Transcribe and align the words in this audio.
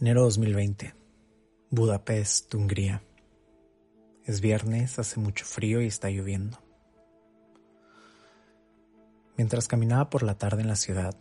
Enero 0.00 0.22
2020. 0.22 0.92
Budapest, 1.70 2.52
Hungría. 2.52 3.04
Es 4.24 4.40
viernes, 4.40 4.98
hace 4.98 5.20
mucho 5.20 5.44
frío 5.44 5.80
y 5.80 5.86
está 5.86 6.10
lloviendo. 6.10 6.58
Mientras 9.36 9.68
caminaba 9.68 10.10
por 10.10 10.24
la 10.24 10.36
tarde 10.36 10.62
en 10.62 10.68
la 10.68 10.74
ciudad, 10.74 11.14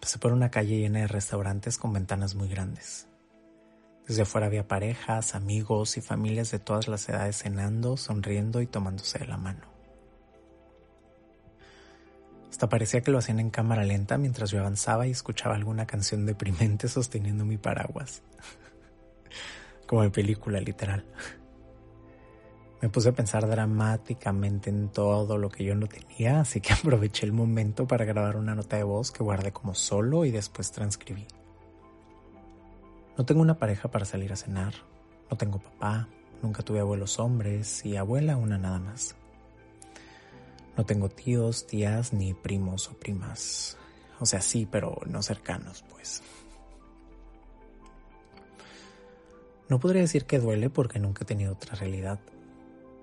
pasé 0.00 0.20
por 0.20 0.32
una 0.32 0.48
calle 0.48 0.78
llena 0.78 1.00
de 1.00 1.08
restaurantes 1.08 1.76
con 1.76 1.92
ventanas 1.92 2.36
muy 2.36 2.48
grandes. 2.48 3.08
Desde 4.06 4.22
afuera 4.22 4.46
había 4.46 4.68
parejas, 4.68 5.34
amigos 5.34 5.96
y 5.96 6.00
familias 6.00 6.52
de 6.52 6.60
todas 6.60 6.86
las 6.86 7.08
edades 7.08 7.38
cenando, 7.38 7.96
sonriendo 7.96 8.60
y 8.62 8.68
tomándose 8.68 9.18
de 9.18 9.26
la 9.26 9.38
mano. 9.38 9.79
Parecía 12.68 13.00
que 13.00 13.10
lo 13.10 13.18
hacían 13.18 13.40
en 13.40 13.50
cámara 13.50 13.84
lenta 13.84 14.18
mientras 14.18 14.50
yo 14.50 14.60
avanzaba 14.60 15.06
y 15.06 15.10
escuchaba 15.10 15.54
alguna 15.54 15.86
canción 15.86 16.26
deprimente 16.26 16.88
sosteniendo 16.88 17.44
mi 17.44 17.56
paraguas. 17.56 18.22
Como 19.86 20.02
de 20.02 20.10
película, 20.10 20.60
literal. 20.60 21.04
Me 22.80 22.88
puse 22.88 23.10
a 23.10 23.12
pensar 23.12 23.46
dramáticamente 23.46 24.70
en 24.70 24.88
todo 24.88 25.36
lo 25.36 25.50
que 25.50 25.64
yo 25.64 25.74
no 25.74 25.86
tenía, 25.86 26.40
así 26.40 26.60
que 26.60 26.72
aproveché 26.74 27.26
el 27.26 27.32
momento 27.32 27.86
para 27.86 28.04
grabar 28.04 28.36
una 28.36 28.54
nota 28.54 28.76
de 28.76 28.84
voz 28.84 29.10
que 29.10 29.22
guardé 29.22 29.52
como 29.52 29.74
solo 29.74 30.24
y 30.24 30.30
después 30.30 30.72
transcribí. 30.72 31.26
No 33.18 33.26
tengo 33.26 33.42
una 33.42 33.58
pareja 33.58 33.90
para 33.90 34.06
salir 34.06 34.32
a 34.32 34.36
cenar, 34.36 34.72
no 35.30 35.36
tengo 35.36 35.58
papá, 35.58 36.08
nunca 36.42 36.62
tuve 36.62 36.80
abuelos 36.80 37.18
hombres 37.18 37.84
y 37.84 37.96
abuela 37.96 38.38
una 38.38 38.56
nada 38.56 38.78
más. 38.78 39.14
No 40.80 40.86
tengo 40.86 41.10
tíos, 41.10 41.66
tías, 41.66 42.14
ni 42.14 42.32
primos 42.32 42.88
o 42.88 42.94
primas. 42.94 43.76
O 44.18 44.24
sea, 44.24 44.40
sí, 44.40 44.64
pero 44.64 44.98
no 45.04 45.22
cercanos, 45.22 45.84
pues. 45.90 46.22
No 49.68 49.78
podría 49.78 50.00
decir 50.00 50.24
que 50.24 50.38
duele 50.38 50.70
porque 50.70 50.98
nunca 50.98 51.24
he 51.24 51.26
tenido 51.26 51.52
otra 51.52 51.74
realidad. 51.74 52.18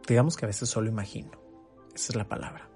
Digamos 0.07 0.37
que 0.37 0.45
a 0.45 0.47
veces 0.47 0.67
solo 0.67 0.89
imagino. 0.89 1.29
Esa 1.93 2.13
es 2.13 2.15
la 2.15 2.27
palabra. 2.27 2.67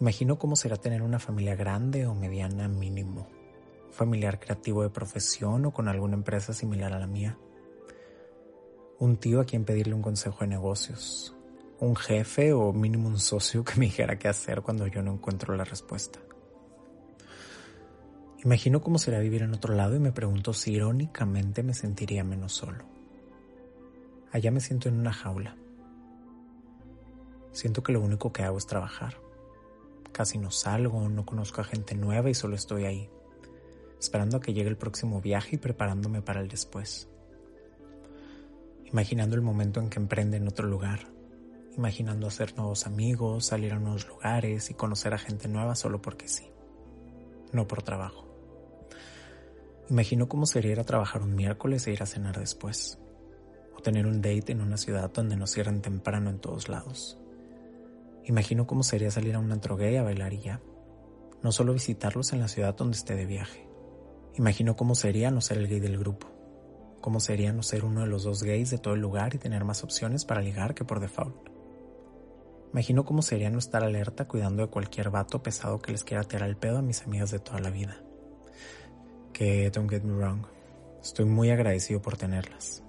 Imagino 0.00 0.38
cómo 0.38 0.56
será 0.56 0.78
tener 0.78 1.02
una 1.02 1.18
familia 1.18 1.54
grande 1.54 2.06
o 2.06 2.14
mediana 2.14 2.66
mínimo. 2.66 3.28
Un 3.88 3.92
familiar 3.92 4.40
creativo 4.40 4.82
de 4.84 4.88
profesión 4.88 5.66
o 5.66 5.70
con 5.70 5.86
alguna 5.86 6.14
empresa 6.14 6.54
similar 6.54 6.94
a 6.94 6.98
la 6.98 7.06
mía. 7.06 7.36
Un 8.98 9.18
tío 9.18 9.42
a 9.42 9.44
quien 9.44 9.66
pedirle 9.66 9.92
un 9.92 10.00
consejo 10.00 10.38
de 10.40 10.46
negocios 10.46 11.34
un 11.80 11.94
jefe 11.94 12.52
o 12.52 12.72
mínimo 12.72 13.08
un 13.08 13.20
socio 13.20 13.64
que 13.64 13.76
me 13.76 13.86
dijera 13.86 14.18
qué 14.18 14.28
hacer 14.28 14.62
cuando 14.62 14.86
yo 14.86 15.02
no 15.02 15.12
encuentro 15.12 15.54
la 15.54 15.64
respuesta. 15.64 16.18
Imagino 18.44 18.80
cómo 18.80 18.98
será 18.98 19.18
vivir 19.20 19.42
en 19.42 19.54
otro 19.54 19.74
lado 19.74 19.96
y 19.96 20.00
me 20.00 20.12
pregunto 20.12 20.52
si 20.52 20.72
irónicamente 20.72 21.62
me 21.62 21.74
sentiría 21.74 22.24
menos 22.24 22.52
solo. 22.52 22.84
Allá 24.32 24.50
me 24.50 24.60
siento 24.60 24.88
en 24.88 24.98
una 24.98 25.12
jaula. 25.12 25.56
Siento 27.52 27.82
que 27.82 27.92
lo 27.92 28.00
único 28.00 28.32
que 28.32 28.42
hago 28.42 28.58
es 28.58 28.66
trabajar. 28.66 29.20
Casi 30.12 30.38
no 30.38 30.50
salgo, 30.50 31.08
no 31.08 31.24
conozco 31.24 31.60
a 31.60 31.64
gente 31.64 31.94
nueva 31.94 32.30
y 32.30 32.34
solo 32.34 32.54
estoy 32.54 32.84
ahí, 32.84 33.10
esperando 33.98 34.36
a 34.36 34.40
que 34.40 34.52
llegue 34.52 34.68
el 34.68 34.76
próximo 34.76 35.20
viaje 35.20 35.56
y 35.56 35.58
preparándome 35.58 36.22
para 36.22 36.40
el 36.40 36.48
después. 36.48 37.08
Imaginando 38.84 39.36
el 39.36 39.42
momento 39.42 39.80
en 39.80 39.90
que 39.90 39.98
emprende 39.98 40.36
en 40.36 40.48
otro 40.48 40.66
lugar, 40.66 41.17
imaginando 41.78 42.26
hacer 42.26 42.56
nuevos 42.56 42.86
amigos, 42.86 43.46
salir 43.46 43.72
a 43.72 43.78
nuevos 43.78 44.06
lugares 44.08 44.68
y 44.68 44.74
conocer 44.74 45.14
a 45.14 45.18
gente 45.18 45.46
nueva 45.46 45.76
solo 45.76 46.02
porque 46.02 46.26
sí, 46.26 46.50
no 47.52 47.68
por 47.68 47.82
trabajo. 47.82 48.26
Imagino 49.88 50.28
cómo 50.28 50.44
sería 50.44 50.72
ir 50.72 50.80
a 50.80 50.84
trabajar 50.84 51.22
un 51.22 51.36
miércoles 51.36 51.86
e 51.86 51.92
ir 51.92 52.02
a 52.02 52.06
cenar 52.06 52.38
después, 52.38 52.98
o 53.74 53.80
tener 53.80 54.06
un 54.06 54.20
date 54.20 54.50
en 54.50 54.60
una 54.60 54.76
ciudad 54.76 55.10
donde 55.10 55.36
nos 55.36 55.52
cierran 55.52 55.80
temprano 55.80 56.30
en 56.30 56.40
todos 56.40 56.68
lados. 56.68 57.16
Imagino 58.24 58.66
cómo 58.66 58.82
sería 58.82 59.12
salir 59.12 59.36
a 59.36 59.38
un 59.38 59.52
antro 59.52 59.76
gay 59.76 59.96
a 59.96 60.02
bailar 60.02 60.32
y 60.32 60.40
ya, 60.40 60.60
no 61.42 61.52
solo 61.52 61.72
visitarlos 61.72 62.32
en 62.32 62.40
la 62.40 62.48
ciudad 62.48 62.74
donde 62.74 62.96
esté 62.96 63.14
de 63.14 63.24
viaje. 63.24 63.68
Imagino 64.34 64.76
cómo 64.76 64.96
sería 64.96 65.30
no 65.30 65.40
ser 65.40 65.58
el 65.58 65.68
gay 65.68 65.78
del 65.78 65.96
grupo, 65.96 66.26
cómo 67.00 67.20
sería 67.20 67.52
no 67.52 67.62
ser 67.62 67.84
uno 67.84 68.00
de 68.00 68.08
los 68.08 68.24
dos 68.24 68.42
gays 68.42 68.70
de 68.70 68.78
todo 68.78 68.94
el 68.94 69.00
lugar 69.00 69.36
y 69.36 69.38
tener 69.38 69.64
más 69.64 69.84
opciones 69.84 70.24
para 70.24 70.42
ligar 70.42 70.74
que 70.74 70.84
por 70.84 70.98
default. 70.98 71.57
Imagino 72.72 73.04
cómo 73.04 73.22
sería 73.22 73.50
no 73.50 73.58
estar 73.58 73.82
alerta 73.82 74.28
cuidando 74.28 74.62
de 74.62 74.68
cualquier 74.68 75.10
vato 75.10 75.42
pesado 75.42 75.80
que 75.80 75.92
les 75.92 76.04
quiera 76.04 76.24
tirar 76.24 76.48
el 76.48 76.56
pedo 76.56 76.78
a 76.78 76.82
mis 76.82 77.02
amigas 77.02 77.30
de 77.30 77.38
toda 77.38 77.60
la 77.60 77.70
vida. 77.70 77.96
Que, 79.32 79.70
don't 79.70 79.90
get 79.90 80.02
me 80.02 80.12
wrong, 80.12 80.46
estoy 81.00 81.24
muy 81.24 81.50
agradecido 81.50 82.02
por 82.02 82.16
tenerlas. 82.16 82.82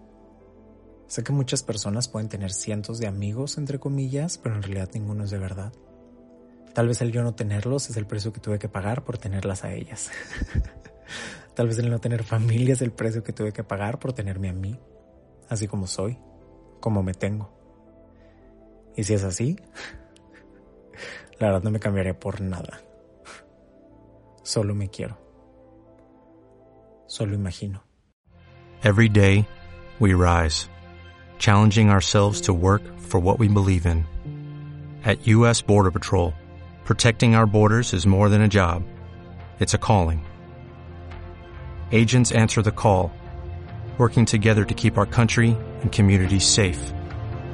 Sé 1.07 1.23
que 1.23 1.31
muchas 1.31 1.63
personas 1.63 2.07
pueden 2.07 2.29
tener 2.29 2.51
cientos 2.51 2.99
de 2.99 3.07
amigos, 3.07 3.57
entre 3.57 3.79
comillas, 3.79 4.37
pero 4.37 4.55
en 4.55 4.63
realidad 4.63 4.89
ninguno 4.93 5.23
es 5.23 5.31
de 5.31 5.39
verdad. 5.39 5.73
Tal 6.73 6.87
vez 6.87 7.01
el 7.01 7.11
yo 7.11 7.23
no 7.23 7.33
tenerlos 7.33 7.89
es 7.89 7.97
el 7.97 8.05
precio 8.05 8.31
que 8.31 8.39
tuve 8.39 8.59
que 8.59 8.69
pagar 8.69 9.03
por 9.03 9.17
tenerlas 9.17 9.63
a 9.63 9.73
ellas. 9.73 10.11
Tal 11.55 11.67
vez 11.67 11.79
el 11.79 11.89
no 11.89 11.99
tener 11.99 12.23
familia 12.23 12.73
es 12.73 12.81
el 12.81 12.91
precio 12.91 13.23
que 13.23 13.33
tuve 13.33 13.51
que 13.51 13.63
pagar 13.63 13.99
por 13.99 14.13
tenerme 14.13 14.49
a 14.49 14.53
mí, 14.53 14.79
así 15.49 15.67
como 15.67 15.87
soy, 15.87 16.17
como 16.79 17.01
me 17.01 17.13
tengo. 17.13 17.58
Y 18.99 19.03
si 19.05 19.13
es 19.13 19.23
así, 19.23 19.55
la 21.39 21.47
verdad 21.47 21.63
no 21.63 21.71
me 21.71 21.79
cambiaría 21.79 22.19
por 22.19 22.41
nada. 22.41 22.81
Solo 24.43 24.75
me 24.75 24.89
quiero. 24.89 25.17
Solo 27.07 27.33
imagino. 27.33 27.81
Every 28.83 29.07
day, 29.07 29.47
we 30.01 30.13
rise, 30.13 30.67
challenging 31.37 31.89
ourselves 31.89 32.41
to 32.41 32.53
work 32.53 32.81
for 32.99 33.21
what 33.21 33.39
we 33.39 33.47
believe 33.47 33.85
in. 33.85 34.05
At 35.05 35.25
U.S. 35.27 35.61
Border 35.61 35.91
Patrol, 35.91 36.33
protecting 36.83 37.35
our 37.35 37.47
borders 37.47 37.93
is 37.93 38.05
more 38.05 38.27
than 38.27 38.41
a 38.41 38.49
job, 38.49 38.83
it's 39.61 39.73
a 39.73 39.77
calling. 39.77 40.25
Agents 41.93 42.33
answer 42.33 42.61
the 42.61 42.73
call, 42.73 43.13
working 43.97 44.25
together 44.25 44.65
to 44.65 44.73
keep 44.73 44.97
our 44.97 45.05
country 45.05 45.55
and 45.81 45.89
communities 45.89 46.45
safe. 46.45 46.91